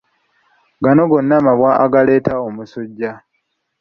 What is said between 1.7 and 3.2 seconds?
agaleetebwa omusujja.